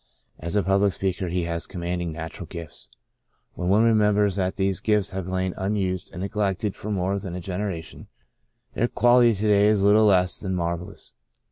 As 0.39 0.55
a 0.55 0.63
public 0.63 0.93
speaker 0.93 1.27
he 1.29 1.43
has 1.43 1.67
commanding 1.67 2.11
nat 2.13 2.33
ural 2.33 2.47
gifts. 2.47 2.89
When 3.53 3.69
one 3.69 3.83
remembers 3.83 4.35
that 4.35 4.55
these 4.55 4.79
gifts 4.79 5.11
have 5.11 5.27
lain 5.27 5.53
unused 5.57 6.09
and 6.11 6.23
neglected 6.23 6.75
for 6.75 6.89
more 6.89 7.19
than 7.19 7.35
a 7.35 7.39
generation, 7.39 8.07
their 8.73 8.87
quality 8.87 9.35
to 9.35 9.47
day 9.47 9.67
is 9.67 9.83
little 9.83 10.05
less 10.05 10.39
than 10.39 10.55
marvellous. 10.55 11.13